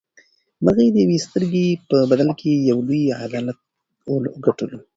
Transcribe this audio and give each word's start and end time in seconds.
مرغۍ 0.63 0.87
د 0.91 0.95
یوې 1.05 1.17
سترګې 1.27 1.67
په 1.89 1.97
بدل 2.11 2.29
کې 2.39 2.51
یو 2.69 2.77
لوی 2.87 3.03
عدالت 3.25 3.57
وګټلو. 4.35 4.79